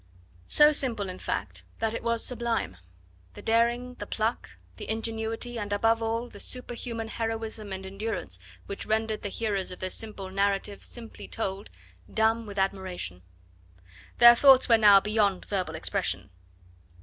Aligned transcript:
So 0.47 0.71
simple, 0.71 1.09
in 1.09 1.19
fact, 1.19 1.63
that 1.77 1.93
it 1.93 2.01
was 2.01 2.25
sublime. 2.25 2.77
The 3.35 3.43
daring, 3.43 3.93
the 3.99 4.07
pluck, 4.07 4.49
the 4.77 4.89
ingenuity 4.89 5.59
and, 5.59 5.71
above 5.71 6.01
all, 6.01 6.27
the 6.27 6.39
super 6.39 6.73
human 6.73 7.07
heroism 7.07 7.71
and 7.71 7.85
endurance 7.85 8.39
which 8.65 8.87
rendered 8.87 9.21
the 9.21 9.29
hearers 9.29 9.69
of 9.69 9.77
this 9.77 9.93
simple 9.93 10.31
narrative, 10.31 10.83
simply 10.83 11.27
told, 11.27 11.69
dumb 12.11 12.47
with 12.47 12.57
admiration. 12.57 13.21
Their 14.17 14.33
thoughts 14.33 14.67
now 14.67 14.97
were 14.97 15.01
beyond 15.01 15.45
verbal 15.45 15.75
expression. 15.75 16.31